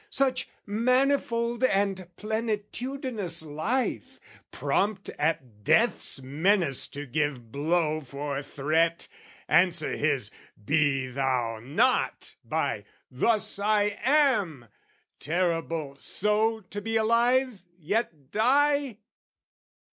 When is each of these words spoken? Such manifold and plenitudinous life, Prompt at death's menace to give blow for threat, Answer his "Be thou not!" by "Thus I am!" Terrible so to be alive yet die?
Such 0.09 0.49
manifold 0.65 1.63
and 1.63 2.09
plenitudinous 2.17 3.43
life, 3.45 4.19
Prompt 4.49 5.09
at 5.19 5.63
death's 5.63 6.23
menace 6.23 6.87
to 6.87 7.05
give 7.05 7.51
blow 7.51 8.01
for 8.01 8.41
threat, 8.41 9.07
Answer 9.47 9.95
his 9.95 10.31
"Be 10.65 11.05
thou 11.05 11.59
not!" 11.59 12.33
by 12.43 12.83
"Thus 13.11 13.59
I 13.59 13.95
am!" 14.03 14.69
Terrible 15.19 15.95
so 15.99 16.61
to 16.61 16.81
be 16.81 16.95
alive 16.97 17.61
yet 17.77 18.31
die? 18.31 18.97